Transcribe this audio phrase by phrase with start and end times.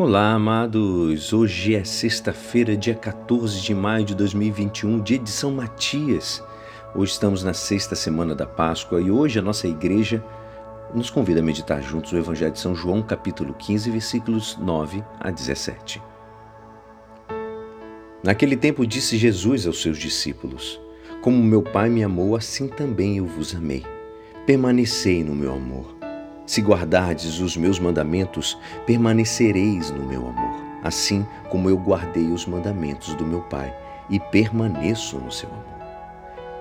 [0.00, 1.32] Olá, amados!
[1.32, 6.40] Hoje é sexta-feira, dia 14 de maio de 2021, dia de São Matias.
[6.94, 10.24] Hoje estamos na sexta semana da Páscoa e hoje a nossa igreja
[10.94, 15.32] nos convida a meditar juntos o Evangelho de São João, capítulo 15, versículos 9 a
[15.32, 16.00] 17.
[18.22, 20.80] Naquele tempo disse Jesus aos seus discípulos:
[21.20, 23.84] Como meu Pai me amou, assim também eu vos amei.
[24.46, 25.97] Permanecei no meu amor.
[26.48, 33.14] Se guardardes os meus mandamentos, permanecereis no meu amor, assim como eu guardei os mandamentos
[33.16, 33.70] do meu Pai
[34.08, 35.62] e permaneço no seu amor.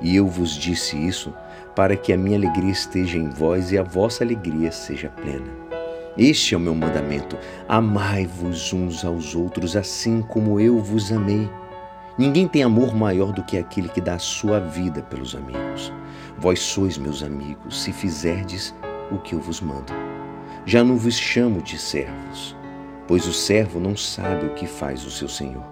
[0.00, 1.34] E eu vos disse isso
[1.74, 5.50] para que a minha alegria esteja em vós e a vossa alegria seja plena.
[6.16, 7.36] Este é o meu mandamento:
[7.68, 11.50] amai-vos uns aos outros, assim como eu vos amei.
[12.16, 15.92] Ninguém tem amor maior do que aquele que dá a sua vida pelos amigos.
[16.38, 18.72] Vós sois meus amigos, se fizerdes
[19.12, 19.92] o que eu vos mando.
[20.64, 22.56] Já não vos chamo de servos,
[23.06, 25.64] pois o servo não sabe o que faz o seu senhor.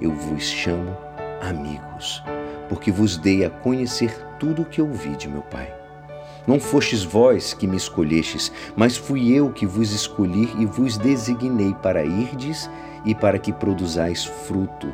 [0.00, 0.96] Eu vos chamo
[1.40, 2.22] amigos,
[2.68, 5.72] porque vos dei a conhecer tudo o que ouvi de meu Pai.
[6.46, 11.74] Não fostes vós que me escolhestes, mas fui eu que vos escolhi e vos designei
[11.74, 12.70] para irdes
[13.04, 14.92] e para que produzais fruto,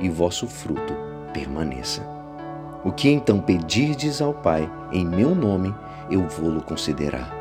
[0.00, 0.94] e vosso fruto
[1.32, 2.02] permaneça.
[2.84, 5.74] O que então pedirdes ao Pai em meu nome,
[6.10, 7.32] eu vou-lo considerar.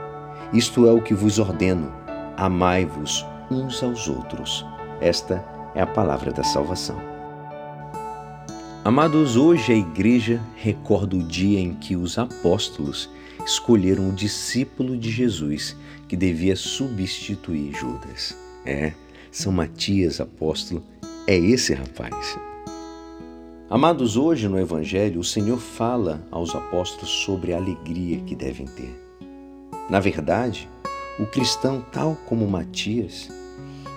[0.53, 1.91] Isto é o que vos ordeno:
[2.37, 4.65] amai-vos uns aos outros.
[5.01, 5.43] Esta
[5.75, 7.13] é a palavra da salvação.
[8.85, 13.09] Amados, hoje a igreja recorda o dia em que os apóstolos
[13.45, 15.75] escolheram o discípulo de Jesus
[16.07, 18.37] que devia substituir Judas.
[18.65, 18.93] É,
[19.31, 20.83] São Matias, apóstolo,
[21.25, 22.37] é esse rapaz.
[23.69, 28.93] Amados, hoje no Evangelho, o Senhor fala aos apóstolos sobre a alegria que devem ter.
[29.89, 30.69] Na verdade,
[31.17, 33.29] o cristão, tal como Matias,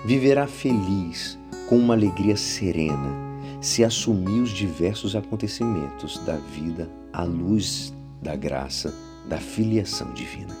[0.05, 1.37] viverá feliz,
[1.67, 3.13] com uma alegria serena,
[3.61, 8.95] se assumir os diversos acontecimentos da vida à luz da graça
[9.27, 10.55] da filiação divina.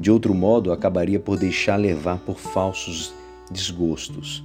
[0.00, 3.14] De outro modo, acabaria por deixar levar por falsos
[3.50, 4.44] desgostos,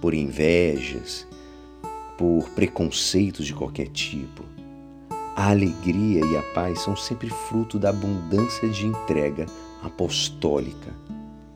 [0.00, 1.26] por invejas,
[2.22, 4.44] por preconceitos de qualquer tipo.
[5.34, 9.44] A alegria e a paz são sempre fruto da abundância de entrega
[9.82, 10.94] apostólica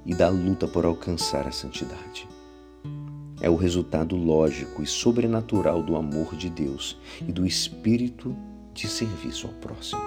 [0.04, 2.28] e da luta por alcançar a santidade.
[3.40, 8.34] É o resultado lógico e sobrenatural do amor de Deus e do espírito
[8.74, 10.02] de serviço ao próximo.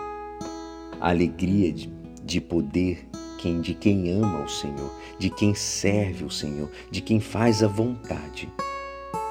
[1.00, 1.90] A alegria de,
[2.22, 7.22] de poder quem, de quem ama o Senhor, de quem serve o Senhor, de quem
[7.22, 8.50] faz a vontade,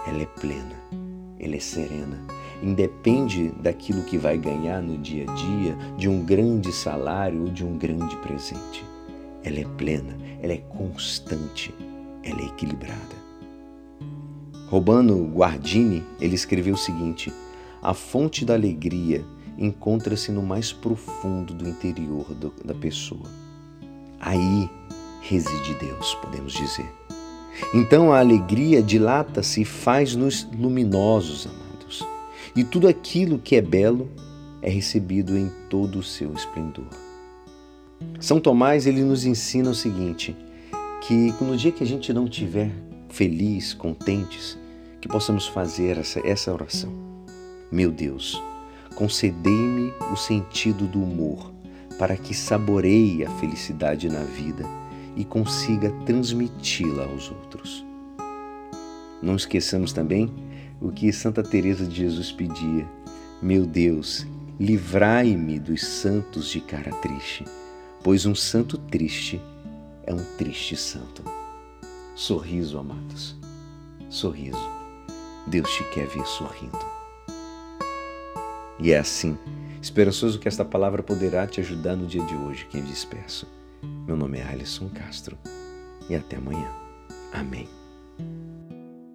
[0.06, 1.08] ela é plena
[1.41, 2.19] ela é serena.
[2.62, 7.65] Independe daquilo que vai ganhar no dia a dia, de um grande salário ou de
[7.65, 8.84] um grande presente.
[9.44, 11.75] Ela é plena, ela é constante,
[12.25, 13.28] ela é equilibrada.
[14.69, 17.32] Robano Guardini, ele escreveu o seguinte:
[17.81, 19.25] A fonte da alegria
[19.56, 23.28] encontra-se no mais profundo do interior do, da pessoa.
[24.20, 24.69] Aí
[25.22, 27.08] reside Deus, podemos dizer.
[27.75, 32.07] Então a alegria dilata-se e faz-nos luminosos, amados.
[32.57, 34.11] E tudo aquilo que é belo
[34.63, 36.89] é recebido em todo o seu esplendor.
[38.21, 40.37] São Tomás ele nos ensina o seguinte,
[41.03, 42.71] que no dia que a gente não estiver
[43.09, 44.59] feliz, contentes,
[45.01, 46.93] que possamos fazer essa, essa oração.
[47.71, 48.41] Meu Deus,
[48.95, 51.53] concedei-me o sentido do humor,
[51.99, 54.78] para que saboreie a felicidade na vida
[55.19, 57.84] e consiga transmiti-la aos outros.
[59.21, 60.33] Não esqueçamos também
[60.81, 62.89] o que Santa Teresa de Jesus pedia:
[63.43, 64.25] Meu Deus,
[64.61, 67.45] livrai-me dos santos de cara triste,
[68.03, 69.43] pois um santo triste
[70.06, 71.25] é um triste santo.
[72.15, 73.37] Sorriso, amados.
[74.09, 74.71] Sorriso.
[75.49, 76.79] Deus te quer ver sorrindo.
[78.79, 79.37] E é assim,
[79.83, 83.47] esperançoso que esta palavra poderá te ajudar no dia de hoje, quem disperso.
[83.83, 85.39] Meu nome é Alisson Castro
[86.09, 86.69] e até amanhã.
[87.33, 87.69] Amém.